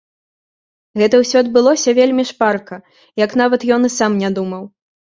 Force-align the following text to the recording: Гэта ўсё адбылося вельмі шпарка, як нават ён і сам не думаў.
Гэта 1.01 1.15
ўсё 1.25 1.37
адбылося 1.45 1.95
вельмі 2.01 2.27
шпарка, 2.31 2.83
як 3.27 3.31
нават 3.45 3.61
ён 3.79 3.95
і 3.95 3.97
сам 4.01 4.11
не 4.27 4.37
думаў. 4.43 4.71